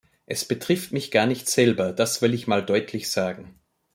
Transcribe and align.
Es 0.25 0.45
betrifft 0.45 0.93
mich 0.93 1.11
gar 1.11 1.27
nicht 1.27 1.47
selber, 1.47 1.93
das 1.93 2.23
will 2.23 2.33
ich 2.33 2.47
mal 2.47 2.65
deutlich 2.65 3.11
sagen. 3.11 3.59